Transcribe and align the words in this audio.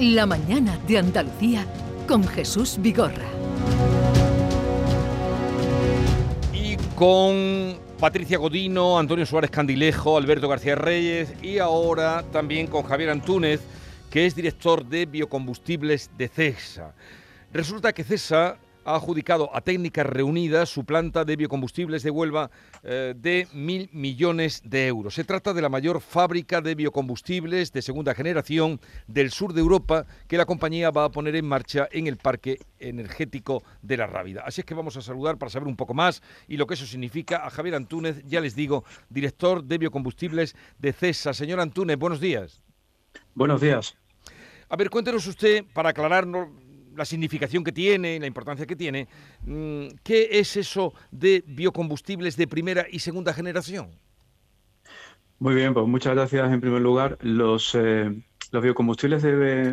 La 0.00 0.24
mañana 0.24 0.78
de 0.88 0.96
Andalucía 0.96 1.66
con 2.08 2.26
Jesús 2.26 2.78
Vigorra. 2.80 3.28
Y 6.54 6.78
con 6.94 7.78
Patricia 7.98 8.38
Godino, 8.38 8.98
Antonio 8.98 9.26
Suárez 9.26 9.50
Candilejo, 9.50 10.16
Alberto 10.16 10.48
García 10.48 10.74
Reyes 10.74 11.34
y 11.42 11.58
ahora 11.58 12.24
también 12.32 12.66
con 12.66 12.84
Javier 12.84 13.10
Antúnez, 13.10 13.60
que 14.10 14.24
es 14.24 14.34
director 14.34 14.86
de 14.86 15.04
biocombustibles 15.04 16.10
de 16.16 16.28
CESA. 16.28 16.94
Resulta 17.52 17.92
que 17.92 18.02
CESA 18.02 18.56
ha 18.90 18.96
adjudicado 18.96 19.54
a 19.54 19.60
Técnicas 19.60 20.06
Reunidas 20.06 20.68
su 20.68 20.84
planta 20.84 21.24
de 21.24 21.36
biocombustibles 21.36 22.02
de 22.02 22.10
Huelva 22.10 22.50
eh, 22.82 23.14
de 23.16 23.46
mil 23.52 23.88
millones 23.92 24.62
de 24.64 24.86
euros. 24.86 25.14
Se 25.14 25.24
trata 25.24 25.54
de 25.54 25.62
la 25.62 25.68
mayor 25.68 26.00
fábrica 26.00 26.60
de 26.60 26.74
biocombustibles 26.74 27.72
de 27.72 27.82
segunda 27.82 28.14
generación 28.14 28.80
del 29.06 29.30
sur 29.30 29.52
de 29.52 29.60
Europa 29.60 30.06
que 30.26 30.36
la 30.36 30.46
compañía 30.46 30.90
va 30.90 31.04
a 31.04 31.10
poner 31.10 31.36
en 31.36 31.46
marcha 31.46 31.88
en 31.92 32.06
el 32.06 32.16
Parque 32.16 32.58
Energético 32.78 33.62
de 33.82 33.96
la 33.96 34.06
Rábida. 34.06 34.42
Así 34.44 34.60
es 34.60 34.64
que 34.64 34.74
vamos 34.74 34.96
a 34.96 35.02
saludar 35.02 35.38
para 35.38 35.50
saber 35.50 35.68
un 35.68 35.76
poco 35.76 35.94
más 35.94 36.22
y 36.48 36.56
lo 36.56 36.66
que 36.66 36.74
eso 36.74 36.86
significa 36.86 37.46
a 37.46 37.50
Javier 37.50 37.76
Antúnez, 37.76 38.22
ya 38.26 38.40
les 38.40 38.54
digo, 38.54 38.84
director 39.08 39.64
de 39.64 39.78
biocombustibles 39.78 40.56
de 40.78 40.92
CESA. 40.92 41.32
Señor 41.32 41.60
Antúnez, 41.60 41.96
buenos 41.96 42.20
días. 42.20 42.62
Buenos 43.34 43.60
días. 43.60 43.96
A 44.68 44.76
ver, 44.76 44.88
cuéntenos 44.88 45.26
usted, 45.26 45.64
para 45.72 45.90
aclararnos 45.90 46.48
la 47.00 47.06
significación 47.06 47.64
que 47.64 47.72
tiene, 47.72 48.20
la 48.20 48.26
importancia 48.26 48.66
que 48.66 48.76
tiene, 48.76 49.08
mm, 49.46 49.86
¿qué 50.04 50.28
es 50.32 50.58
eso 50.58 50.92
de 51.10 51.42
biocombustibles 51.46 52.36
de 52.36 52.46
primera 52.46 52.84
y 52.90 52.98
segunda 52.98 53.32
generación? 53.32 53.88
Muy 55.38 55.54
bien, 55.54 55.72
pues 55.72 55.86
muchas 55.86 56.14
gracias 56.14 56.52
en 56.52 56.60
primer 56.60 56.82
lugar. 56.82 57.16
Los, 57.22 57.74
eh, 57.74 58.14
biocombustibles 58.52 59.22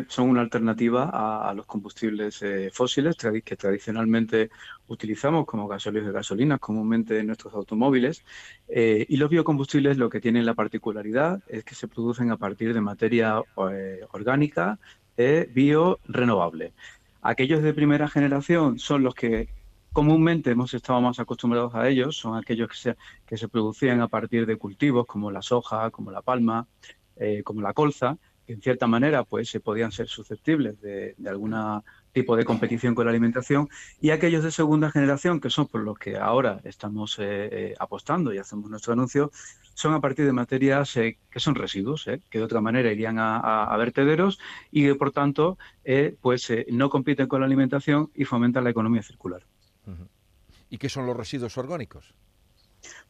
son 0.08 0.30
una 0.30 0.40
alternativa 0.40 1.10
a, 1.50 1.52
los 1.52 1.66
combustibles 1.66 2.40
eh, 2.40 2.70
fósiles 2.72 3.16
que 3.44 3.56
tradicionalmente 3.56 4.48
utilizamos 4.86 5.44
como 5.44 5.68
gasóleos 5.68 6.06
de 6.06 6.12
gasolinas 6.12 6.60
comúnmente 6.60 7.18
en 7.18 7.26
nuestros 7.26 7.52
automóviles. 7.52 8.24
Eh, 8.68 9.04
y 9.06 9.18
los 9.18 9.28
biocombustibles 9.28 9.98
lo 9.98 10.08
que 10.08 10.22
tienen 10.22 10.46
la 10.46 10.54
particularidad 10.54 11.42
es 11.46 11.62
que 11.64 11.74
se 11.74 11.88
producen 11.88 12.30
a 12.30 12.38
partir 12.38 12.72
de 12.72 12.80
materia 12.80 13.42
orgánica 14.12 14.78
bio-renovable. 15.52 16.72
Aquellos 17.22 17.62
de 17.62 17.74
primera 17.74 18.08
generación 18.08 18.78
son 18.78 19.02
los 19.02 19.14
que 19.14 19.48
comúnmente 19.92 20.50
hemos 20.50 20.74
estado 20.74 21.00
más 21.00 21.18
acostumbrados 21.18 21.74
a 21.74 21.88
ellos, 21.88 22.16
son 22.16 22.36
aquellos 22.36 22.68
que 22.68 22.76
se, 22.76 22.96
que 23.26 23.36
se 23.36 23.48
producían 23.48 24.00
a 24.00 24.08
partir 24.08 24.46
de 24.46 24.56
cultivos 24.56 25.06
como 25.06 25.30
la 25.30 25.42
soja, 25.42 25.90
como 25.90 26.10
la 26.10 26.22
palma, 26.22 26.68
eh, 27.16 27.42
como 27.42 27.62
la 27.62 27.72
colza, 27.72 28.16
que 28.46 28.52
en 28.52 28.62
cierta 28.62 28.86
manera 28.86 29.24
pues 29.24 29.48
se 29.48 29.60
podían 29.60 29.90
ser 29.90 30.06
susceptibles 30.06 30.80
de, 30.80 31.14
de 31.18 31.28
algún 31.28 31.54
tipo 32.18 32.36
de 32.36 32.44
competición 32.44 32.94
con 32.94 33.04
la 33.04 33.10
alimentación, 33.10 33.68
y 34.00 34.10
aquellos 34.10 34.44
de 34.44 34.50
segunda 34.50 34.90
generación, 34.90 35.40
que 35.40 35.50
son 35.50 35.66
por 35.66 35.82
los 35.82 35.98
que 35.98 36.16
ahora 36.16 36.60
estamos 36.64 37.18
eh, 37.18 37.24
eh, 37.24 37.74
apostando 37.78 38.32
y 38.32 38.38
hacemos 38.38 38.70
nuestro 38.70 38.92
anuncio, 38.92 39.30
son 39.74 39.94
a 39.94 40.00
partir 40.00 40.26
de 40.26 40.32
materias 40.32 40.94
que 40.94 41.40
son 41.40 41.54
residuos, 41.54 42.04
que 42.04 42.38
de 42.38 42.44
otra 42.44 42.60
manera 42.60 42.90
irían 42.90 43.16
a, 43.20 43.76
vertederos 43.76 44.40
y 44.72 44.82
que 44.82 44.96
por 44.96 45.12
tanto 45.12 45.56
pues 46.20 46.52
no 46.68 46.90
compiten 46.90 47.28
con 47.28 47.40
la 47.40 47.46
alimentación 47.46 48.10
y 48.12 48.24
fomentan 48.24 48.64
la 48.64 48.70
economía 48.70 49.02
circular. 49.02 49.42
¿Y 50.68 50.78
qué 50.78 50.88
son 50.88 51.06
los 51.06 51.16
residuos 51.16 51.56
orgánicos? 51.56 52.12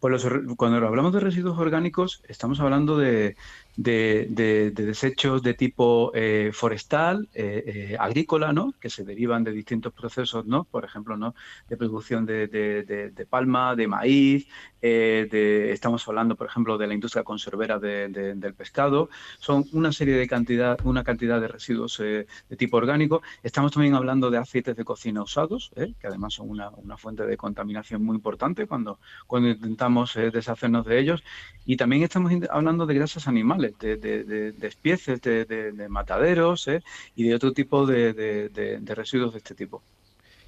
Pues 0.00 0.26
cuando 0.56 0.86
hablamos 0.86 1.12
de 1.12 1.20
residuos 1.20 1.58
orgánicos, 1.58 2.22
estamos 2.28 2.60
hablando 2.60 2.96
de, 2.96 3.36
desechos 3.76 5.42
de 5.42 5.54
tipo 5.54 6.10
eh, 6.14 6.50
forestal, 6.52 7.28
eh, 7.32 7.62
eh, 7.66 7.96
agrícola, 7.98 8.52
¿no? 8.52 8.74
que 8.80 8.90
se 8.90 9.04
derivan 9.04 9.44
de 9.44 9.52
distintos 9.52 9.92
procesos, 9.92 10.46
¿no? 10.46 10.64
por 10.64 10.84
ejemplo, 10.84 11.16
¿no? 11.16 11.34
de 11.68 11.76
producción 11.76 12.26
de, 12.26 13.26
palma, 13.28 13.76
de 13.76 13.86
maíz, 13.86 14.48
estamos 14.80 16.06
hablando, 16.08 16.36
por 16.36 16.46
ejemplo, 16.48 16.78
de 16.78 16.86
la 16.86 16.94
industria 16.94 17.22
conservera 17.22 17.78
del 17.78 18.54
pescado. 18.54 19.08
Son 19.38 19.64
una 19.72 19.92
serie 19.92 20.14
de 20.14 20.26
cantidad, 20.26 20.78
una 20.84 21.04
cantidad 21.04 21.40
de 21.40 21.48
residuos 21.48 21.98
de 21.98 22.26
tipo 22.56 22.76
orgánico. 22.76 23.22
Estamos 23.42 23.72
también 23.72 23.94
hablando 23.94 24.30
de 24.30 24.38
aceites 24.38 24.76
de 24.76 24.84
cocina 24.84 25.22
usados, 25.22 25.70
que 25.74 26.06
además 26.06 26.34
son 26.34 26.50
una, 26.50 26.96
fuente 26.96 27.24
de 27.26 27.36
contaminación 27.36 28.04
muy 28.04 28.16
importante 28.16 28.66
cuando, 28.66 28.98
cuando 29.26 29.48
intentamos 29.68 30.16
eh, 30.16 30.30
deshacernos 30.30 30.86
de 30.86 30.98
ellos. 30.98 31.22
Y 31.66 31.76
también 31.76 32.02
estamos 32.02 32.32
hablando 32.50 32.86
de 32.86 32.94
grasas 32.94 33.28
animales, 33.28 33.78
de, 33.78 33.96
de, 33.96 34.24
de, 34.52 34.66
espieces, 34.66 35.20
de, 35.20 35.86
mataderos 35.88 36.66
eh, 36.68 36.82
y 37.14 37.24
de 37.28 37.34
otro 37.34 37.52
tipo 37.52 37.86
de, 37.86 38.82
residuos 38.86 39.32
de 39.32 39.38
este 39.38 39.54
tipo. 39.54 39.82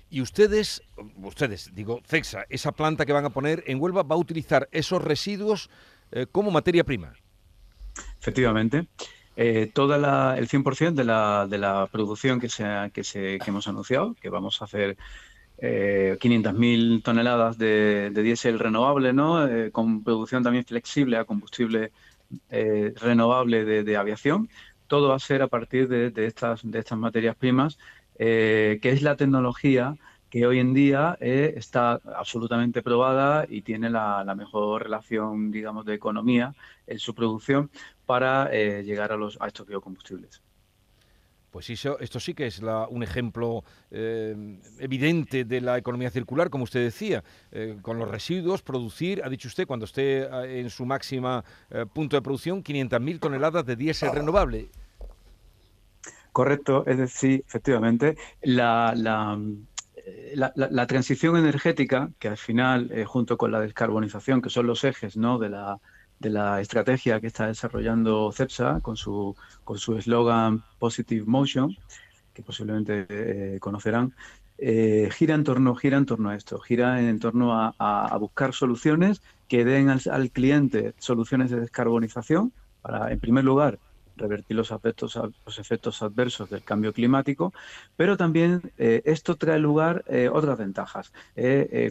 Y 0.09 0.23
ustedes, 0.23 0.83
ustedes, 1.23 1.71
digo, 1.75 2.01
CEXA, 2.07 2.47
esa 2.49 2.73
planta 2.73 3.05
que 3.05 3.13
van 3.13 3.27
a 3.27 3.31
poner 3.31 3.63
en 3.67 3.81
Huelva 3.81 4.03
va 4.03 4.17
a 4.17 4.19
utilizar 4.19 4.69
esos 4.73 5.03
residuos 5.03 5.71
eh, 6.11 6.27
como 6.33 6.51
materia 6.51 6.85
prima. 6.85 7.13
Efectivamente. 8.19 8.89
Eh, 9.37 9.71
toda 9.73 9.99
la, 9.99 10.37
el 10.37 10.49
100% 10.49 10.95
de 10.95 11.05
la, 11.05 11.47
de 11.49 11.59
la 11.59 11.87
producción 11.87 12.41
que, 12.41 12.49
se, 12.49 12.65
que, 12.93 13.05
se, 13.05 13.39
que 13.39 13.51
hemos 13.51 13.69
anunciado, 13.69 14.15
que 14.21 14.29
vamos 14.29 14.61
a 14.61 14.65
hacer 14.65 14.97
eh, 15.61 16.17
500.000 16.19 17.03
toneladas 17.03 17.59
de, 17.59 18.11
diésel 18.15 18.59
renovable, 18.59 19.13
¿no? 19.13 19.47
Eh, 19.47 19.71
con 19.71 20.03
producción 20.03 20.43
también 20.43 20.65
flexible 20.65 21.17
a 21.17 21.25
combustible 21.25 21.93
eh, 22.51 22.95
renovable 22.97 23.65
de, 23.65 23.97
aviación. 23.97 24.49
Todo 24.87 25.11
va 25.11 25.17
a 25.17 25.19
ser 25.19 25.43
a 25.43 25.49
partir 25.49 25.89
de, 25.89 26.27
estas, 26.27 26.61
de 26.65 26.79
estas 26.79 26.99
materias 26.99 27.37
primas, 27.37 27.79
eh, 28.19 28.79
que 28.83 28.91
es 28.91 29.03
la 29.03 29.17
tecnología 29.17 29.97
que 30.31 30.47
hoy 30.47 30.61
en 30.61 30.75
día 30.75 31.19
está 31.21 32.01
absolutamente 32.17 32.83
probada 32.83 33.47
y 33.49 33.63
tiene 33.63 33.91
la, 33.91 34.23
la, 34.25 34.37
mejor 34.37 34.85
relación, 34.85 35.51
digamos, 35.51 35.85
de 35.85 35.95
economía 35.95 36.55
en 36.87 37.01
su 37.01 37.17
producción 37.17 37.69
para 38.07 38.49
llegar 38.53 39.11
a, 39.11 39.17
los, 39.17 39.37
a 39.41 39.49
estos 39.49 39.67
biocombustibles. 39.67 40.41
Pues 41.51 41.69
esto 41.69 42.21
sí 42.21 42.35
que 42.35 42.47
es 42.47 42.61
un 42.61 43.03
ejemplo 43.03 43.65
eh, 43.91 44.61
evidente 44.79 45.45
de 45.45 45.61
la 45.61 45.79
economía 45.79 46.11
circular, 46.11 46.49
como 46.49 46.65
usted 46.65 46.81
decía, 46.81 47.25
eh, 47.51 47.77
con 47.83 47.99
los 47.99 48.09
residuos, 48.09 48.63
producir, 48.63 49.23
ha 49.25 49.29
dicho 49.29 49.49
usted, 49.49 49.67
cuando 49.67 49.85
esté 49.85 50.21
eh, 50.21 50.61
en 50.61 50.71
su 50.71 50.87
máxima 50.87 51.45
punto 51.93 52.17
de 52.17 52.23
producción, 52.23 52.63
500.000 52.63 53.19
toneladas 53.19 53.67
de 53.67 53.77
diésel 53.77 54.13
renovable. 54.13 54.71
Correcto, 56.33 56.85
es 56.87 56.99
decir, 56.99 57.45
efectivamente, 57.47 58.17
la, 58.43 58.95
la, 58.95 60.87
transición 60.87 61.37
energética, 61.37 62.11
que 62.21 62.29
al 62.29 62.37
final, 62.37 63.05
junto 63.07 63.37
con 63.37 63.51
la 63.51 63.61
descarbonización, 63.61 64.41
que 64.41 64.51
son 64.51 64.69
los 64.69 64.85
ejes 64.85 65.17
¿no? 65.17 65.39
de 65.39 65.49
la 65.49 65.81
de 66.21 66.31
la 66.31 66.61
estrategia 66.61 67.21
que 67.21 67.27
está 67.27 67.47
desarrollando 67.47 68.31
CEPSA 68.31 68.81
con 68.81 68.97
su 68.97 69.35
con 69.65 69.79
su 69.79 69.97
eslogan 69.97 70.63
Positive 70.79 71.25
Motion, 71.27 71.77
que 72.35 72.43
posiblemente 72.43 73.07
eh, 73.09 73.59
conocerán, 73.59 74.15
eh, 74.59 75.09
gira 75.13 75.35
en 75.35 75.45
torno 75.45 75.75
gira 75.75 75.97
en 75.97 76.07
torno 76.07 76.29
a 76.29 76.37
esto, 76.37 76.61
gira 76.61 77.01
en 77.01 77.19
torno 77.19 77.55
a, 77.55 78.17
buscar 78.19 78.53
soluciones 78.53 79.23
que 79.49 79.65
den 79.65 79.89
al, 79.89 80.31
cliente 80.31 80.95
soluciones 80.99 81.51
de 81.51 81.61
descarbonización 81.61 82.53
para, 82.83 83.11
en 83.11 83.19
primer 83.19 83.45
lugar, 83.45 83.79
revertir 84.21 84.57
los 84.57 84.71
efectos, 84.71 85.19
los 85.45 85.59
efectos 85.59 86.03
adversos 86.03 86.49
del 86.51 86.63
cambio 86.63 86.93
climático, 86.93 87.53
pero 87.97 88.17
también 88.17 88.73
eh, 88.79 89.03
esto 89.05 89.37
trae 89.37 89.59
lugar 89.59 90.05
otras 90.33 90.59
ventajas. 90.59 91.13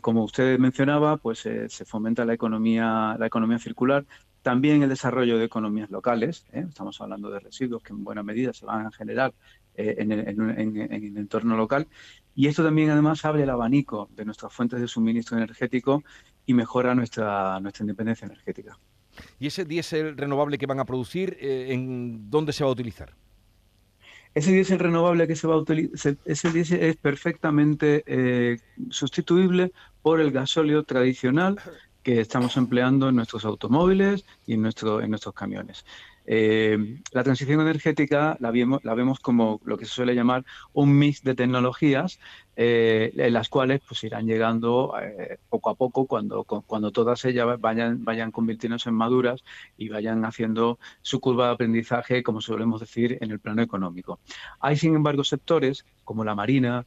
como 0.02 0.24
usted 0.24 0.58
mencionaba, 0.60 1.18
pues 1.18 1.40
se 1.40 1.86
fomenta 1.86 2.26
la 2.26 2.34
economía, 2.34 3.16
la 3.20 3.28
economía 3.28 3.60
circular, 3.60 4.06
también 4.42 4.82
el 4.84 4.90
desarrollo 4.90 5.38
de 5.38 5.46
economías 5.46 5.90
locales, 5.90 6.46
¿eh? 6.54 6.66
estamos 6.68 7.00
hablando 7.02 7.30
de 7.30 7.40
residuos 7.40 7.84
que 7.84 7.94
en 7.94 8.04
buena 8.04 8.24
medida 8.24 8.54
se 8.54 8.66
van 8.66 8.86
a 8.86 8.92
generar 8.92 9.34
eh, 9.76 9.96
en, 10.00 10.12
el, 10.12 11.18
entorno 11.18 11.58
local. 11.58 11.88
Y 12.36 12.48
esto 12.48 12.64
también 12.64 12.90
además 12.90 13.26
abre 13.26 13.44
el 13.44 13.50
abanico 13.50 14.10
de 14.16 14.26
nuestras 14.26 14.54
fuentes 14.54 14.80
de 14.80 14.88
suministro 14.88 15.38
energético 15.38 16.04
y 16.46 16.54
mejora 16.54 16.96
nuestra, 16.96 17.60
nuestra 17.60 17.84
independencia 17.84 18.26
energética. 18.26 18.80
¿Y 19.40 19.48
ese 19.48 19.66
diésel 19.66 20.18
renovable 20.18 20.58
que 20.58 20.66
van 20.66 20.80
a 20.80 20.86
producir, 20.86 21.38
eh, 21.40 21.68
en 21.70 22.30
dónde 22.30 22.54
se 22.54 22.64
va 22.64 22.70
a 22.70 22.74
utilizar? 22.74 23.16
Ese 24.36 24.52
diésel 24.52 24.80
renovable 24.80 25.28
que 25.28 25.36
se 25.36 25.48
va 25.48 25.56
a 25.56 25.58
utilizar, 25.58 26.16
ese 26.26 26.52
diésel 26.52 26.82
es 26.82 26.96
perfectamente 26.98 28.04
sustituible 28.92 29.72
por 30.04 30.22
el 30.22 30.32
gasóleo 30.32 30.84
tradicional 30.84 31.60
que 32.04 32.22
estamos 32.22 32.56
empleando 32.56 33.10
en 33.10 33.16
nuestros 33.16 33.44
automóviles 33.46 34.26
y 34.46 34.54
en 34.54 34.62
nuestros 34.62 35.34
camiones. 35.34 35.86
Eh, 36.26 37.02
la 37.12 37.24
transición 37.24 37.62
energética 37.62 38.38
la 38.40 38.52
vemos, 38.52 39.20
como 39.20 39.60
lo 39.64 39.78
que 39.78 39.86
se 39.86 39.94
suele 39.94 40.14
llamar 40.14 40.46
un 40.74 40.98
mix 40.98 41.24
de 41.24 41.34
tecnologías 41.36 42.20
eh, 42.56 43.12
en 43.16 43.34
las 43.34 43.50
cuales 43.50 43.82
pues 43.88 44.04
irán 44.04 44.28
llegando 44.28 44.94
eh, 45.02 45.40
poco 45.50 45.70
a 45.72 45.76
poco 45.76 46.06
cuando, 46.06 46.44
cuando 46.44 46.92
todas 46.92 47.26
ellas 47.26 47.60
vayan, 47.60 48.04
vayan 48.04 48.32
convirtiéndose 48.32 48.90
en 48.90 48.96
maduras 48.96 49.44
y 49.78 49.90
vayan 49.90 50.24
haciendo 50.26 50.78
su 51.02 51.20
curva 51.20 51.48
de 51.48 51.54
aprendizaje, 51.54 52.22
como 52.22 52.42
solemos 52.42 52.80
decir, 52.80 53.18
en 53.22 53.32
el 53.32 53.40
plano 53.40 53.62
económico. 53.62 54.20
Hay, 54.60 54.78
sin 54.78 54.96
embargo, 54.96 55.24
sectores 55.24 55.86
como 56.04 56.24
la 56.24 56.36
marina, 56.36 56.86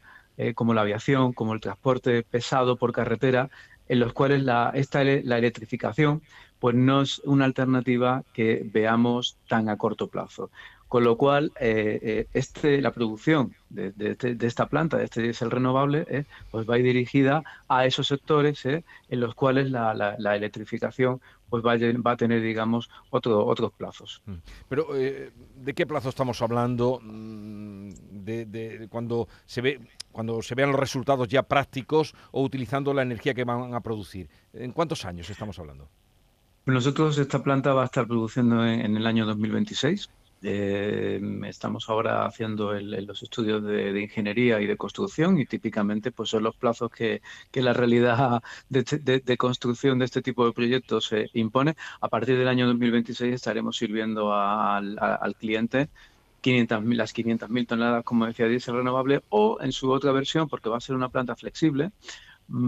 como 0.55 0.73
la 0.73 0.81
aviación, 0.81 1.32
como 1.32 1.52
el 1.52 1.61
transporte 1.61 2.23
pesado 2.23 2.76
por 2.76 2.93
carretera, 2.93 3.50
en 3.88 4.00
los 4.00 4.12
cuales 4.12 4.43
la, 4.43 4.70
esta, 4.75 5.05
la 5.05 5.38
electrificación 5.38 6.23
pues 6.62 6.76
no 6.76 7.03
es 7.03 7.19
una 7.25 7.44
alternativa 7.44 8.23
que 8.32 8.62
veamos 8.64 9.37
tan 9.49 9.69
a 9.69 9.76
corto 9.76 10.06
plazo. 10.06 10.49
Con 10.87 11.03
lo 11.03 11.17
cual, 11.17 11.50
eh, 11.59 11.99
eh, 12.00 12.26
este, 12.35 12.81
la 12.81 12.93
producción 12.93 13.53
este, 13.75 14.37
de, 14.37 14.47
esta 14.47 14.67
planta, 14.67 14.97
de 14.97 15.06
este 15.06 15.23
diésel 15.23 15.50
renovable, 15.50 16.06
eh, 16.09 16.25
pues 16.53 16.64
va 16.70 16.76
dirigida 16.76 17.43
a 17.67 17.85
esos 17.85 18.06
sectores 18.06 18.64
en 18.64 18.85
los 19.09 19.35
cuales 19.35 19.73
la, 19.73 20.14
electrificación 20.37 21.20
pues 21.50 21.64
va 21.64 21.73
a, 21.73 22.17
tener, 22.17 22.41
digamos, 22.41 22.88
otro, 23.11 23.44
otros 23.44 23.73
plazos. 23.73 24.23
Mm. 24.26 24.35
Pero, 24.69 24.87
¿de 24.93 25.75
qué 25.75 25.85
plazo 25.85 26.11
estamos 26.11 26.41
hablando? 26.43 27.00
Mm, 27.03 27.91
de, 28.23 28.87
cuando 28.88 29.26
se 29.47 29.62
ve 29.62 29.81
cuando 30.12 30.43
se 30.43 30.55
vean 30.55 30.70
los 30.70 30.79
resultados 30.79 31.26
ya 31.26 31.43
prácticos 31.43 32.14
o 32.31 32.43
utilizando 32.43 32.94
la 32.94 33.03
energía 33.03 33.35
que 33.35 33.43
van 33.43 33.75
a 33.75 33.81
producir. 33.81 34.29
¿En 34.53 34.70
cuántos 34.70 35.05
años 35.05 35.29
estamos 35.29 35.59
hablando? 35.59 35.88
Nosotros 36.67 37.19
esta 37.19 37.43
planta 37.43 37.75
va 37.75 37.82
a 37.82 37.87
estar 37.87 38.06
produciendo 38.06 38.64
en, 38.64 38.97
el 38.97 39.06
año 39.06 39.26
2026. 39.26 40.09
Eh, 40.44 41.20
estamos 41.47 41.88
ahora 41.88 42.25
haciendo 42.25 42.73
los 42.73 43.23
estudios 43.23 43.64
de, 43.64 44.00
ingeniería 44.00 44.61
y 44.61 44.67
de 44.67 44.76
construcción 44.76 45.38
y 45.38 45.47
típicamente 45.47 46.12
pues 46.12 46.31
son 46.31 46.44
los 46.44 46.56
plazos 46.56 46.91
que, 46.91 47.20
la 47.55 47.73
realidad 47.73 48.43
de, 48.69 49.37
construcción 49.37 49.99
de 49.99 50.05
este 50.05 50.23
tipo 50.23 50.47
de 50.47 50.53
proyectos 50.53 51.12
impone. 51.32 51.75
A 52.00 52.09
partir 52.09 52.38
del 52.38 52.47
año 52.49 52.69
2026 52.69 53.35
estaremos 53.35 53.76
sirviendo 53.76 54.32
al, 54.32 55.37
cliente 55.38 55.88
500, 56.43 56.85
las 56.94 57.12
500.000 57.12 57.67
toneladas, 57.67 58.05
como 58.05 58.26
decía, 58.26 58.47
diésel 58.47 58.76
renovable 58.76 59.23
o 59.31 59.59
en 59.61 59.73
su 59.73 59.91
otra 59.91 60.12
versión, 60.12 60.49
porque 60.49 60.69
va 60.69 60.76
a 60.76 60.81
ser 60.81 60.94
una 60.94 61.09
planta 61.09 61.35
flexible, 61.35 61.91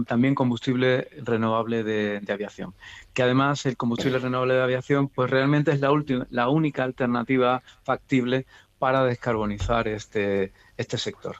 también 0.07 0.35
combustible 0.35 1.07
renovable 1.23 1.83
de, 1.83 2.21
aviación. 2.31 2.73
Que 3.13 3.23
además 3.23 3.65
el 3.65 3.77
combustible 3.77 4.19
renovable 4.19 4.55
de 4.55 4.63
aviación, 4.63 5.07
pues 5.07 5.29
realmente 5.29 5.71
es 5.71 5.79
la, 5.79 5.91
última, 5.91 6.27
la 6.29 6.49
única 6.49 6.83
alternativa 6.83 7.61
factible 7.83 8.45
para 8.79 9.03
descarbonizar 9.03 9.87
este, 9.87 10.51
este 10.77 10.97
sector. 10.97 11.37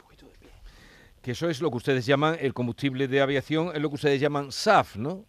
Que 1.22 1.32
eso 1.32 1.50
es 1.50 1.60
lo 1.60 1.72
que 1.72 1.78
ustedes 1.78 2.06
llaman 2.06 2.38
el 2.40 2.54
combustible 2.54 3.08
de 3.08 3.20
aviación, 3.20 3.72
es 3.74 3.82
lo 3.82 3.90
que 3.90 3.96
ustedes 3.96 4.22
llaman 4.22 4.52
SAF, 4.52 4.96
¿no? 4.96 5.26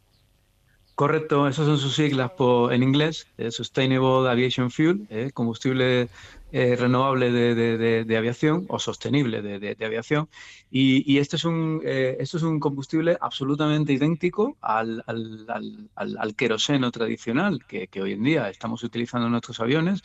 Correcto, 0.96 1.46
esas 1.46 1.66
son 1.66 1.76
sus 1.76 1.94
siglas 1.94 2.30
por, 2.30 2.72
en 2.72 2.82
inglés, 2.82 3.26
eh, 3.36 3.50
Sustainable 3.50 4.30
Aviation 4.30 4.70
Fuel, 4.70 5.06
eh, 5.10 5.30
combustible 5.34 6.08
eh, 6.52 6.74
renovable 6.74 7.30
de, 7.30 8.16
aviación 8.16 8.64
o 8.68 8.78
sostenible 8.78 9.42
de, 9.42 9.84
aviación. 9.84 10.26
Y, 10.70 11.18
este, 11.18 11.36
es 11.36 11.44
un, 11.44 11.82
esto 11.84 12.38
es 12.38 12.42
un 12.42 12.58
combustible 12.60 13.18
absolutamente 13.20 13.92
idéntico 13.92 14.56
al, 14.62 15.04
al, 15.06 16.34
queroseno 16.34 16.90
tradicional 16.90 17.66
que, 17.66 17.88
que, 17.88 18.00
hoy 18.00 18.12
en 18.12 18.22
día 18.22 18.48
estamos 18.48 18.82
utilizando 18.82 19.26
en 19.26 19.32
nuestros 19.32 19.60
aviones. 19.60 20.02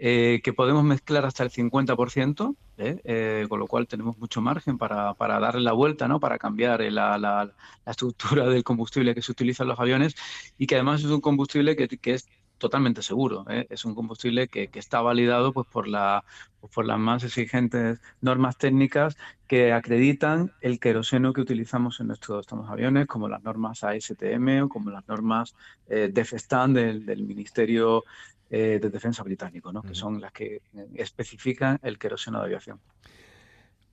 Eh, 0.00 0.40
que 0.44 0.52
podemos 0.52 0.84
mezclar 0.84 1.24
hasta 1.24 1.42
el 1.42 1.50
50%, 1.50 2.54
¿eh? 2.76 3.00
¿eh? 3.02 3.46
con 3.48 3.58
lo 3.58 3.66
cual 3.66 3.88
tenemos 3.88 4.16
mucho 4.16 4.40
margen 4.40 4.78
para, 4.78 5.14
para 5.14 5.40
darle 5.40 5.62
la 5.62 5.72
vuelta, 5.72 6.06
¿no? 6.06 6.20
para 6.20 6.38
cambiar 6.38 6.80
la, 6.92 7.18
la, 7.18 7.52
estructura 7.84 8.46
del 8.48 8.62
combustible 8.62 9.12
que 9.12 9.22
se 9.22 9.32
utiliza 9.32 9.64
en 9.64 9.70
los 9.70 9.80
aviones 9.80 10.14
y 10.56 10.68
que 10.68 10.76
además 10.76 11.00
es 11.00 11.06
un 11.10 11.20
combustible 11.20 11.74
que, 11.74 11.88
que 11.88 12.14
es 12.14 12.28
totalmente 12.58 13.02
seguro. 13.02 13.44
¿eh? 13.48 13.66
Es 13.70 13.84
un 13.84 13.94
combustible 13.94 14.48
que, 14.48 14.68
que, 14.68 14.78
está 14.78 15.00
validado 15.00 15.52
pues, 15.52 15.66
por, 15.66 15.88
la, 15.88 16.24
pues, 16.60 16.72
por 16.72 16.84
las 16.84 16.98
más 16.98 17.24
exigentes 17.24 18.00
normas 18.20 18.58
técnicas 18.58 19.16
que 19.46 19.72
acreditan 19.72 20.52
el 20.60 20.78
queroseno 20.78 21.32
que 21.32 21.40
utilizamos 21.40 22.00
en 22.00 22.08
nuestros 22.08 22.46
aviones, 22.68 23.06
como 23.06 23.28
las 23.28 23.42
normas 23.42 23.84
ASTM 23.84 24.64
o 24.64 24.68
como 24.68 24.90
las 24.90 25.06
normas 25.08 25.54
eh, 25.88 26.10
DEFESTAN 26.12 26.74
del, 26.74 27.06
del 27.06 27.22
Ministerio 27.22 28.04
eh, 28.50 28.78
de 28.80 28.88
defensa 28.88 29.22
británico, 29.22 29.70
¿no? 29.74 29.82
que 29.82 29.94
son 29.94 30.22
las 30.22 30.32
que 30.32 30.56
eh, 30.56 30.60
especifican 30.94 31.78
el 31.82 31.98
queroseno 31.98 32.38
de 32.38 32.46
aviación. 32.46 32.80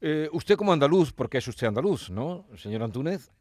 Eh, 0.01 0.29
usted 0.33 0.55
como 0.55 0.73
andaluz, 0.73 1.11
porque 1.13 1.37
es 1.37 1.47
usted 1.47 1.67
andaluz, 1.67 2.09
¿no, 2.09 2.45
señor 2.57 2.83
Antúnez? 2.83 3.31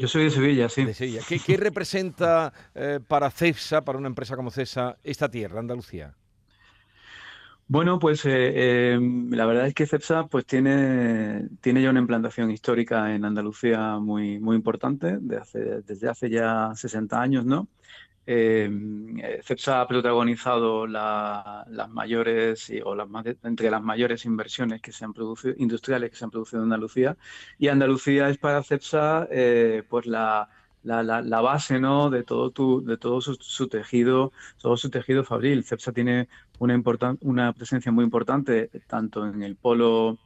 Yo 0.00 0.08
soy 0.08 0.24
de 0.24 0.30
Sevilla, 0.30 0.68
sí. 0.68 0.84
De 0.84 0.94
Sevilla. 0.94 1.20
¿Qué, 1.28 1.56
representa 1.56 2.52
para 3.06 3.30
CEPSA, 3.30 3.84
para 3.84 3.98
una 3.98 4.08
empresa 4.08 4.36
como 4.36 4.50
CEPSA, 4.50 4.96
esta 5.02 5.28
tierra, 5.28 5.60
Andalucía? 5.60 6.14
Bueno, 7.66 7.98
pues 7.98 8.24
la 8.24 9.46
verdad 9.46 9.66
es 9.66 9.74
que 9.74 9.86
CEPSA 9.86 10.26
pues, 10.28 10.46
tiene, 10.46 11.48
tiene 11.60 11.82
ya 11.82 11.90
una 11.90 12.00
implantación 12.00 12.50
histórica 12.50 13.14
en 13.14 13.24
Andalucía 13.26 13.98
muy, 13.98 14.40
muy 14.40 14.56
importante 14.56 15.18
desde 15.20 16.08
hace 16.08 16.30
ya 16.30 16.72
60 16.74 17.20
años, 17.20 17.44
¿no? 17.44 17.68
Em, 18.30 19.18
eh, 19.20 19.40
CEPSA 19.42 19.80
ha 19.80 19.88
protagonizado 19.88 20.86
las 20.86 21.88
mayores 21.88 22.70
o 22.84 22.94
las 22.94 23.08
entre 23.42 23.70
las 23.70 23.82
mayores 23.82 24.26
inversiones 24.26 24.82
que 24.82 24.92
se 24.92 25.06
han 25.06 25.14
producido 25.14 25.54
industriales 25.56 26.10
que 26.10 26.16
se 26.16 26.26
han 26.26 26.30
producido 26.30 26.58
en 26.58 26.64
Andalucía 26.64 27.16
y 27.58 27.68
Andalucía 27.68 28.28
es 28.28 28.36
para 28.36 28.62
CEPSA 28.62 29.28
eh, 29.30 29.82
pues 29.88 30.04
la, 30.04 30.46
base 30.84 31.80
¿no? 31.80 32.10
de 32.10 32.22
todo 32.22 32.50
tu, 32.50 32.84
de 32.84 32.98
todo 32.98 33.22
su, 33.22 33.66
tejido 33.68 34.32
todo 34.58 34.76
su 34.76 34.90
tejido 34.90 35.24
fabril 35.24 35.64
CEPSA 35.64 35.92
tiene 35.92 36.28
una 36.58 36.78
una 37.22 37.54
presencia 37.54 37.90
muy 37.92 38.04
importante 38.04 38.68
tanto 38.88 39.26
en 39.26 39.42
el 39.42 39.56
polo 39.56 40.18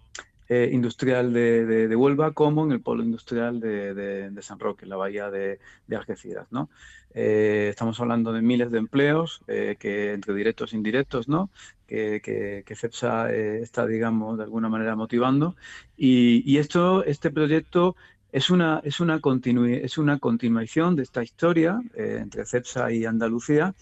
eh, 0.54 0.69
industrial 0.70 1.32
de, 1.32 1.64
de, 1.88 1.96
Huelva 1.96 2.32
como 2.32 2.66
en 2.66 2.72
el 2.72 2.82
polo 2.82 3.02
industrial 3.02 3.58
de, 3.58 4.38
San 4.43 4.58
Roque, 4.58 4.84
en 4.84 4.90
la 4.90 4.96
bahía 4.96 5.31
de, 5.31 5.58
Algeciras. 5.96 6.46
¿no? 6.50 6.69
Eh, 7.14 7.69
estamos 7.70 7.99
hablando 8.00 8.34
de 8.34 8.43
miles 8.43 8.70
de 8.70 8.76
empleos, 8.76 9.40
eh, 9.46 9.76
que 9.81 10.12
entre 10.12 10.34
directos 10.34 10.75
e 10.75 10.76
indirectos, 10.76 11.26
¿no? 11.26 11.49
que, 11.87 12.20
que, 12.20 12.76
CEPSA 12.76 13.32
está, 13.32 13.87
digamos, 13.87 14.37
de 14.37 14.44
alguna 14.44 14.69
manera 14.69 14.94
motivando. 14.94 15.56
Y, 15.96 16.58
esto, 16.58 17.02
este 17.02 17.31
proyecto 17.31 17.96
es 18.31 18.50
una, 18.50 18.82
es, 18.84 19.00
una 19.00 19.20
es 19.82 19.96
una 19.96 20.19
continuación 20.19 20.96
de 20.96 21.02
esta 21.02 21.22
historia 21.22 21.81
entre 21.94 22.44
CEPSA 22.44 22.93
y 22.93 23.06
Andalucía, 23.06 23.75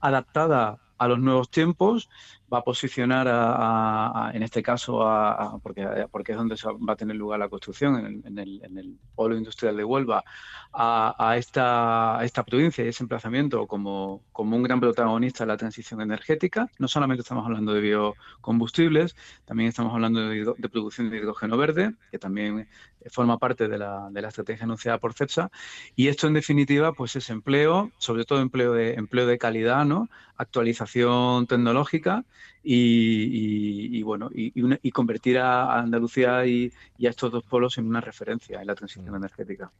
adaptada 0.00 0.78
a 0.96 1.08
los 1.08 1.18
nuevos 1.18 1.50
tiempos, 1.50 2.08
va 2.52 2.58
a 2.58 2.62
posicionar 2.62 3.26
a, 3.28 4.30
en 4.34 4.42
este 4.42 4.62
caso, 4.62 5.06
a, 5.06 5.58
porque, 5.62 6.06
porque 6.10 6.32
es 6.32 6.38
donde 6.38 6.56
va 6.88 6.92
a 6.92 6.96
tener 6.96 7.16
lugar 7.16 7.38
la 7.40 7.48
construcción, 7.48 8.22
en 8.24 8.38
el, 8.38 8.60
en 8.64 8.78
el, 8.78 8.98
polo 9.14 9.36
industrial 9.36 9.76
de 9.76 9.84
Huelva, 9.84 10.24
a, 10.72 11.34
esta, 11.36 12.18
esta 12.22 12.44
provincia 12.44 12.84
y 12.84 12.88
ese 12.88 13.04
emplazamiento 13.04 13.66
como, 13.66 14.22
como 14.32 14.56
un 14.56 14.62
gran 14.62 14.80
protagonista 14.80 15.44
de 15.44 15.48
la 15.48 15.56
transición 15.56 16.00
energética. 16.00 16.68
No 16.78 16.88
solamente 16.88 17.22
estamos 17.22 17.44
hablando 17.46 17.72
de 17.72 17.80
biocombustibles, 17.80 19.14
también 19.44 19.68
estamos 19.68 19.94
hablando 19.94 20.20
de, 20.28 20.52
de 20.56 20.68
producción 20.68 21.10
de 21.10 21.18
hidrógeno 21.18 21.56
verde, 21.56 21.94
que 22.10 22.18
también 22.18 22.68
forma 23.10 23.38
parte 23.38 23.68
de 23.68 23.78
la, 23.78 24.08
de 24.10 24.22
la, 24.22 24.28
estrategia 24.28 24.64
anunciada 24.64 24.98
por 24.98 25.14
CEPSA. 25.14 25.50
Y 25.94 26.08
esto, 26.08 26.26
en 26.26 26.34
definitiva, 26.34 26.92
pues 26.92 27.16
es 27.16 27.30
empleo, 27.30 27.92
sobre 27.98 28.24
todo 28.24 28.40
empleo 28.40 28.72
de, 28.72 28.94
empleo 28.94 29.26
de 29.26 29.38
calidad, 29.38 29.84
¿no? 29.84 30.08
actualización 30.36 31.46
tecnológica 31.46 32.24
y, 32.62 34.02
bueno, 34.02 34.30
y, 34.32 34.90
convertir 34.90 35.38
a 35.38 35.78
Andalucía 35.78 36.46
y, 36.46 36.72
a 37.04 37.10
estos 37.10 37.32
dos 37.32 37.44
polos 37.44 37.78
en 37.78 37.86
una 37.86 38.00
referencia 38.00 38.60
en 38.60 38.66
la 38.66 38.74
transición 38.74 39.12
mm. 39.12 39.16
energética. 39.16 39.70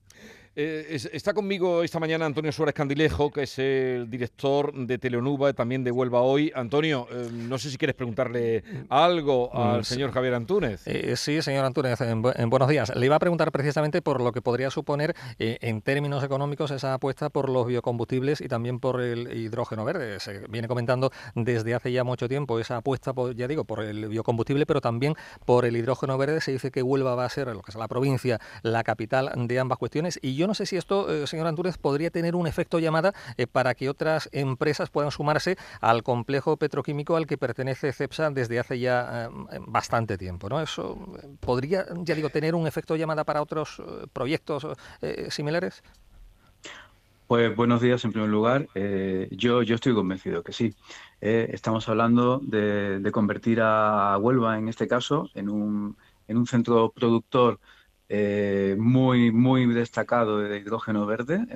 Eh, 0.56 1.00
está 1.12 1.34
conmigo 1.34 1.82
esta 1.82 1.99
mañana 1.99 2.26
Antonio 2.26 2.52
Suárez 2.52 2.76
Candilejo, 2.76 3.32
que 3.32 3.42
es 3.42 3.58
el 3.58 4.08
director 4.08 4.73
de 4.73 4.99
Teleonuba, 4.99 5.52
también 5.52 5.82
de 5.82 5.90
Huelva 5.90 6.20
Hoy. 6.20 6.52
Antonio, 6.54 7.08
eh, 7.11 7.28
no 7.32 7.58
sé 7.58 7.70
si 7.70 7.76
quieres 7.76 7.96
preguntarle 7.96 8.62
algo 8.88 9.52
al 9.52 9.80
mm, 9.80 9.84
señor 9.84 10.12
Javier 10.12 10.34
Antúnez. 10.34 10.87
Eh, 10.87 11.16
sí, 11.16 11.42
señor 11.42 11.64
Antúnez, 11.64 12.00
en, 12.00 12.23
buenos 12.23 12.68
días. 12.68 12.94
Le 12.94 13.06
iba 13.06 13.16
a 13.16 13.18
preguntar 13.18 13.50
precisamente 13.50 14.00
por 14.00 14.20
lo 14.20 14.30
que 14.30 14.42
podría 14.42 14.70
suponer 14.70 15.16
en 15.38 15.82
términos 15.82 16.23
económicos 16.23 16.70
esa 16.70 16.94
apuesta 16.94 17.30
por 17.30 17.49
los 17.49 17.66
biocombustibles 17.66 18.40
y 18.40 18.46
también 18.46 18.78
por 18.78 19.00
el 19.00 19.37
hidrógeno 19.37 19.84
verde. 19.84 20.20
Se 20.20 20.46
viene 20.46 20.68
comentando 20.68 21.11
desde 21.34 21.75
hace 21.75 21.90
ya 21.90 22.04
mucho 22.04 22.28
tiempo 22.28 22.61
esa 22.61 22.76
apuesta, 22.76 23.12
por, 23.12 23.34
ya 23.34 23.49
digo, 23.49 23.64
por 23.64 23.82
el 23.82 24.06
biocombustible, 24.06 24.66
pero 24.66 24.80
también 24.80 25.14
por 25.44 25.64
el 25.64 25.76
hidrógeno 25.76 26.16
verde. 26.16 26.40
Se 26.40 26.52
dice 26.52 26.70
que 26.70 26.82
Huelva 26.82 27.16
va 27.16 27.25
a 27.25 27.28
ser, 27.28 27.49
lo 27.49 27.62
que 27.62 27.73
es 27.73 27.76
la 27.76 27.88
provincia, 27.88 28.38
la 28.62 28.84
capital 28.84 29.32
de 29.34 29.58
ambas 29.58 29.78
cuestiones. 29.78 30.20
Y 30.23 30.37
yo 30.37 30.43
yo 30.44 30.48
no 30.48 30.52
sé 30.52 30.66
si 30.66 30.76
esto, 30.76 31.10
eh, 31.10 31.26
señor 31.26 31.46
Antúnez, 31.46 31.78
podría 31.78 32.10
tener 32.10 32.36
un 32.36 32.46
efecto 32.46 32.78
llamada 32.78 33.14
para 33.50 33.74
que 33.74 33.88
otras 33.88 34.28
empresas 34.30 34.90
puedan 34.90 35.10
sumarse 35.10 35.56
al 35.80 36.02
complejo 36.02 36.58
petroquímico 36.58 37.16
al 37.16 37.26
que 37.26 37.38
pertenece 37.38 37.94
CEPSA 37.94 38.30
desde 38.30 38.58
hace 38.58 38.78
ya 38.78 39.30
bastante 39.66 40.18
tiempo. 40.18 40.50
¿no? 40.50 40.60
Eso 40.60 40.98
podría, 41.40 41.86
ya 42.02 42.14
digo, 42.14 42.28
tener 42.28 42.54
un 42.54 42.66
efecto 42.66 42.94
llamada 42.94 43.24
para 43.24 43.40
otros 43.40 43.82
proyectos 44.12 44.66
similares. 45.30 45.82
Pues 47.26 47.56
buenos 47.56 47.80
días 47.80 48.04
en 48.04 48.12
primer 48.12 48.28
lugar. 48.28 48.68
Eh, 48.74 49.28
yo, 49.30 49.62
yo 49.62 49.76
estoy 49.76 49.94
convencido 49.94 50.42
que 50.42 50.52
sí. 50.52 50.74
Eh, 51.22 51.48
estamos 51.54 51.88
hablando 51.88 52.38
de, 52.42 53.10
convertir 53.12 53.60
a 53.62 54.18
Huelva, 54.18 54.58
en 54.58 54.68
este 54.68 54.86
caso, 54.86 55.30
en 55.34 55.48
un, 55.48 55.96
en 56.28 56.36
un 56.36 56.46
centro 56.46 56.92
productor 56.94 57.60
eh, 58.08 58.76
muy, 58.78 59.32
muy 59.32 59.66
destacado 59.66 60.38
de 60.38 60.58
hidrógeno 60.58 61.06
verde. 61.06 61.46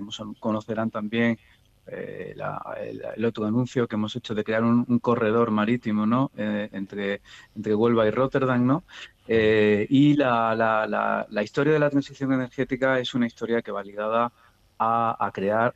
Conocerán 0.41 0.91
también 0.91 1.39
el, 1.87 3.25
otro 3.25 3.47
anuncio 3.47 3.89
que 3.89 3.97
hemos 3.97 4.15
hecho 4.17 4.35
de 4.35 4.45
crear 4.45 4.63
un, 4.63 4.99
corredor 4.99 5.51
marítimo 5.51 6.07
¿no? 6.07 6.31
entre, 6.37 7.23
entre 7.57 7.75
Huelva 7.75 8.07
y 8.07 8.11
Rotterdam. 8.11 8.67
¿no? 8.67 8.85
y 9.27 10.15
la, 10.15 11.27
la, 11.29 11.43
historia 11.43 11.73
de 11.73 11.79
la 11.79 11.91
transición 11.91 12.33
energética 12.33 12.99
es 12.99 13.15
una 13.15 13.27
historia 13.27 13.63
que 13.63 13.73
va 13.73 13.83
ligada 13.83 14.33
a, 14.79 15.31
crear 15.33 15.75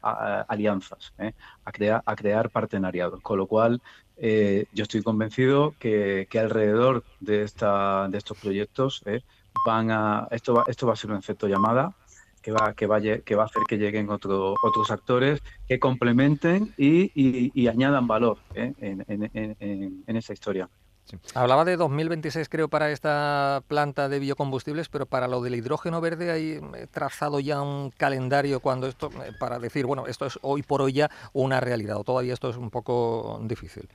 alianzas, 0.48 1.12
¿eh? 1.18 1.32
a, 1.64 1.72
crear, 1.72 2.02
a 2.06 2.16
crear 2.16 2.50
partenariados. 2.50 3.20
Con 3.20 3.38
lo 3.38 3.46
cual, 3.46 3.80
eh, 4.16 4.66
yo 4.72 4.84
estoy 4.84 5.02
convencido 5.02 5.74
que, 5.78 6.28
alrededor 6.34 7.04
de, 7.20 7.42
esta, 7.42 8.08
de 8.08 8.18
estos 8.18 8.38
proyectos 8.38 9.02
¿eh? 9.06 9.22
Van 9.66 9.90
a, 9.90 10.28
esto, 10.30 10.54
va, 10.54 10.64
esto 10.66 10.86
va 10.86 10.94
a 10.94 10.96
ser 10.96 11.10
un 11.10 11.18
efecto 11.18 11.46
llamada 11.46 11.94
que 12.40 12.52
va, 12.52 12.74
que, 12.74 12.86
vaya, 12.86 13.20
que 13.20 13.36
va 13.36 13.44
a 13.44 13.46
hacer 13.46 13.62
que 13.68 13.78
lleguen 13.78 14.10
otros 14.10 14.56
otros 14.62 14.90
actores 14.90 15.40
que 15.68 15.78
complementen 15.78 16.74
y, 16.76 17.68
añadan 17.68 18.06
valor 18.06 18.38
en, 18.54 19.04
en 19.08 20.16
esa 20.16 20.32
historia. 20.32 20.68
Hablaba 21.34 21.64
de 21.64 21.76
2026 21.76 22.48
creo 22.48 22.68
para 22.68 22.90
esta 22.90 23.62
planta 23.66 24.08
de 24.08 24.18
biocombustibles, 24.18 24.88
pero 24.88 25.06
para 25.06 25.28
lo 25.28 25.42
del 25.42 25.54
hidrógeno 25.54 26.00
verde 26.00 26.30
hay 26.30 26.60
eh, 26.74 26.86
trazado 26.90 27.40
ya 27.40 27.60
un 27.60 27.90
calendario 27.90 28.60
cuando 28.60 28.86
esto 28.86 29.10
eh, 29.24 29.32
para 29.38 29.58
decir, 29.58 29.84
bueno, 29.84 30.06
esto 30.06 30.26
es 30.26 30.38
hoy 30.42 30.62
por 30.62 30.80
hoy 30.80 30.92
ya 30.92 31.10
una 31.32 31.60
realidad 31.60 31.96
o 31.98 32.04
todavía 32.04 32.32
esto 32.32 32.48
es 32.48 32.56
un 32.56 32.70
poco 32.70 33.40
difícil. 33.44 33.88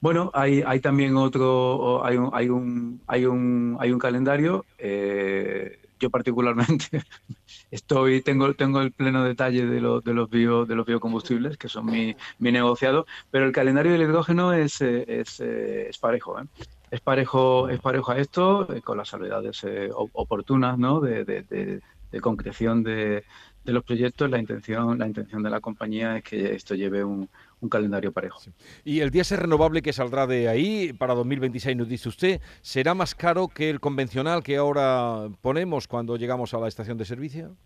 Bueno, 0.00 0.30
hay, 0.32 0.62
hay 0.66 0.80
también 0.80 1.16
otro, 1.16 2.04
hay 2.04 2.16
un, 2.16 2.30
hay 2.32 2.48
un, 2.48 3.02
hay 3.06 3.26
un, 3.26 3.76
hay 3.78 3.92
un 3.92 3.98
calendario. 3.98 4.64
Eh, 4.78 5.78
yo 6.00 6.08
particularmente 6.08 7.02
estoy, 7.70 8.22
tengo, 8.22 8.54
tengo 8.54 8.80
el 8.80 8.92
pleno 8.92 9.22
detalle 9.22 9.66
de, 9.66 9.80
los 9.80 10.02
de, 10.02 10.14
los 10.14 10.30
bio, 10.30 10.64
de 10.64 10.74
los 10.74 10.86
biocombustibles, 10.86 11.58
que 11.58 11.68
son 11.68 11.86
mi, 11.86 12.16
mi 12.38 12.50
negociado, 12.50 13.06
pero 13.30 13.44
el 13.44 13.52
calendario 13.52 13.92
del 13.92 14.02
hidrógeno 14.02 14.54
es, 14.54 14.80
eh, 14.80 15.04
eh, 15.06 15.86
es 15.90 15.98
parejo. 15.98 16.40
¿eh? 16.40 16.44
Es 16.90 17.00
parejo, 17.00 17.68
es 17.68 17.78
parejo 17.78 18.12
a 18.12 18.18
esto, 18.18 18.66
con 18.82 18.96
las 18.96 19.10
salvedades 19.10 19.64
oportunas 19.94 20.76
¿no? 20.76 21.00
de 21.00 21.80
concreción 22.20 22.82
de, 22.82 23.24
de 23.64 23.72
los 23.72 23.84
proyectos, 23.84 24.30
la 24.30 24.38
intención, 24.38 24.98
la 24.98 25.06
intención 25.06 25.42
de 25.42 25.50
la 25.50 25.60
compañía 25.60 26.16
es 26.16 26.24
que 26.24 26.54
esto 26.54 26.74
lleve 26.74 27.04
un, 27.04 27.28
calendario 27.70 28.10
parejo. 28.10 28.40
Y 28.84 29.00
el 29.00 29.10
diésel 29.10 29.36
renovable 29.36 29.82
que 29.82 29.92
saldrá 29.92 30.26
de 30.26 30.48
ahí 30.48 30.94
para 30.94 31.14
2026, 31.14 31.76
nos 31.76 31.88
dice 31.88 32.08
usted, 32.08 32.40
¿será 32.62 32.94
más 32.94 33.14
caro 33.14 33.48
que 33.48 33.68
el 33.68 33.80
convencional 33.80 34.42
que 34.42 34.56
ahora 34.56 35.28
ponemos 35.42 35.86
cuando 35.86 36.16
llegamos 36.16 36.54
a 36.54 36.58
la 36.58 36.68
estación 36.68 36.96
de 36.96 37.04
servicio? 37.04 37.56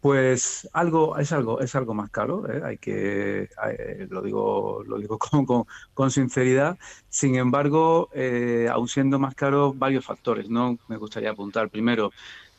Pues 0.00 0.68
algo 0.74 1.16
es 1.16 1.32
algo 1.32 1.60
es 1.60 1.74
algo 1.74 1.94
más 1.94 2.10
caro, 2.10 2.46
¿eh? 2.52 2.60
hay 2.62 2.76
que 2.76 3.48
eh, 3.70 4.06
lo 4.10 4.20
digo 4.20 4.84
lo 4.86 4.98
digo 4.98 5.18
con, 5.46 5.64
con, 5.94 6.10
sinceridad. 6.10 6.78
Sin 7.08 7.36
embargo, 7.36 8.10
eh, 8.12 8.68
aun 8.70 8.86
siendo 8.86 9.18
más 9.18 9.34
caro, 9.34 9.72
varios 9.72 10.04
factores, 10.04 10.50
no 10.50 10.78
me 10.88 10.98
gustaría 10.98 11.30
apuntar. 11.30 11.70
Primero, 11.70 12.12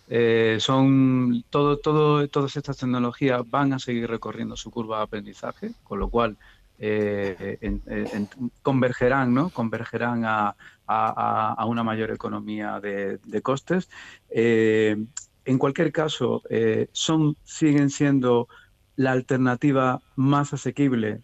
eh, 0.08 0.58
son 0.60 1.44
todo, 1.50 1.78
todas 1.80 2.56
estas 2.56 2.78
tecnologías 2.78 3.42
van 3.50 3.74
a 3.74 3.80
seguir 3.80 4.08
recorriendo 4.08 4.56
su 4.56 4.70
curva 4.70 4.98
de 4.98 5.04
aprendizaje, 5.04 5.72
con 5.84 6.00
lo 6.00 6.10
cual 6.10 6.38
eh, 6.78 7.58
convergerán, 8.62 9.34
¿no? 9.34 9.50
convergerán 9.50 10.26
a, 10.26 10.56
a, 10.86 11.66
una 11.66 11.84
mayor 11.84 12.12
economía 12.12 12.80
de, 12.80 13.42
costes. 13.42 13.90
Eh, 14.30 14.96
en 15.46 15.58
cualquier 15.58 15.92
caso, 15.92 16.44
son, 16.92 17.36
siguen 17.44 17.90
siendo 17.90 18.48
la 18.96 19.12
alternativa 19.12 20.02
más 20.16 20.54
asequible. 20.54 21.22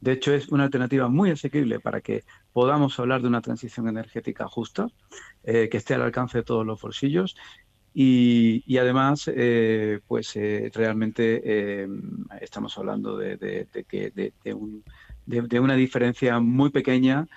De 0.00 0.12
hecho, 0.12 0.34
es 0.34 0.48
una 0.48 0.64
alternativa 0.64 1.08
muy 1.08 1.30
asequible 1.30 1.80
para 1.80 2.00
que 2.00 2.24
podamos 2.52 2.98
hablar 2.98 3.22
de 3.22 3.28
una 3.28 3.40
transición 3.40 3.88
energética 3.88 4.46
justa, 4.48 4.88
que 5.44 5.68
esté 5.72 5.94
al 5.94 6.02
alcance 6.02 6.38
de 6.38 6.44
todos 6.44 6.64
los 6.64 6.80
bolsillos 6.80 7.36
y, 7.96 8.76
además, 8.76 9.30
eh, 9.32 10.00
pues 10.08 10.34
eh, 10.34 10.68
realmente 10.74 11.40
eh, 11.44 11.88
estamos 12.40 12.76
hablando 12.76 13.16
de, 13.16 13.68
que, 13.88 14.10
de, 14.10 15.60
una 15.60 15.74
diferencia 15.74 16.40
muy 16.40 16.70
pequeña 16.70 17.28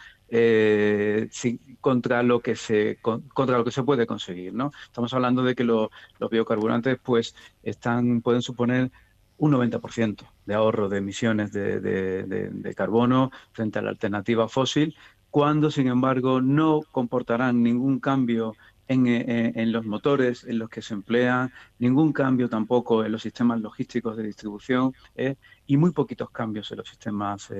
contra 1.80 2.24
lo 2.24 2.42
que 2.42 2.56
se 2.56 2.98
contra 3.00 3.58
lo 3.58 3.64
que 3.64 3.72
se 3.72 3.84
puede 3.84 4.08
conseguir, 4.08 4.54
¿no? 4.54 4.72
Estamos 4.84 5.14
hablando 5.14 5.44
de 5.44 5.54
que 5.54 5.64
los 5.64 5.90
biocarburantes, 6.32 6.98
pues, 7.04 7.36
están 7.62 8.22
pueden 8.22 8.42
suponer 8.42 8.92
un 9.38 9.52
90% 9.52 10.26
de 10.48 10.56
ahorro 10.56 10.90
de 10.90 10.98
emisiones 10.98 11.52
de, 11.52 12.74
carbono 12.76 13.32
frente 13.52 13.78
a 13.78 13.84
la 13.84 13.92
alternativa 13.92 14.50
fósil, 14.50 14.96
cuando, 15.30 15.70
sin 15.70 15.88
embargo, 15.88 16.42
no 16.42 16.82
comportarán 16.92 17.62
ningún 17.62 18.00
cambio 18.00 18.56
eh, 18.90 19.26
eh, 19.28 19.52
en, 19.56 19.72
los 19.74 19.86
motores 19.86 20.46
en 20.46 20.60
los 20.60 20.70
que 20.70 20.82
se 20.82 20.94
emplea, 20.94 21.52
ningún 21.78 22.14
cambio 22.14 22.48
tampoco 22.48 23.04
en 23.04 23.12
los 23.12 23.22
sistemas 23.22 23.60
logísticos 23.60 24.16
de 24.16 24.24
distribución 24.24 24.94
eh, 25.16 25.36
y 25.66 25.76
muy 25.76 25.92
poquitos 25.92 26.30
cambios 26.30 26.72
en 26.72 26.78
los 26.78 26.88
sistemas 26.88 27.52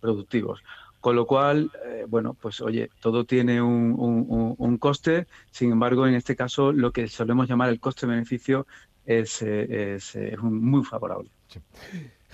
productivos. 0.00 0.62
Con 1.00 1.16
lo 1.16 1.26
cual, 1.26 1.70
bueno, 2.08 2.34
pues 2.34 2.60
oye, 2.60 2.90
todo 3.00 3.24
tiene 3.24 3.60
un, 3.60 4.78
coste, 4.78 5.26
sin 5.50 5.72
embargo, 5.72 6.06
en 6.06 6.14
este 6.14 6.36
caso 6.36 6.72
lo 6.72 6.92
que 6.92 7.08
solemos 7.08 7.48
llamar 7.48 7.68
el 7.70 7.80
coste-beneficio 7.80 8.66
es, 9.06 9.42
es, 9.42 10.16
muy 10.42 10.84
favorable. 10.84 11.30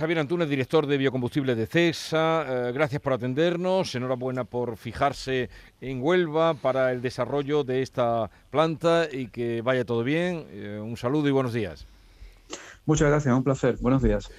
Javier 0.01 0.21
Antunes, 0.21 0.49
director 0.49 0.87
de 0.87 0.97
biocombustibles 0.97 1.59
de 1.59 1.67
CESA, 1.67 2.47
eh, 2.49 2.73
gracias 2.73 3.03
por 3.03 3.13
atendernos, 3.13 3.95
enhorabuena 3.95 4.45
por 4.45 4.79
fijarse 4.79 5.51
en 5.83 6.01
Huelva 6.01 6.55
para 6.55 6.91
el 6.93 7.03
desarrollo 7.03 7.65
de 7.65 7.83
esta 7.83 8.31
planta 8.49 9.09
y 9.13 9.27
que 9.27 9.61
vaya 9.61 9.85
todo 9.85 10.03
bien. 10.03 10.47
Eh, 10.53 10.81
un 10.83 10.97
saludo 10.97 11.29
y 11.29 11.33
buenos 11.33 11.53
días. 11.53 11.87
Muchas 12.87 13.11
gracias, 13.11 13.35
un 13.35 13.45
placer. 13.45 13.77
Buenos 13.83 14.03
días. 14.03 14.31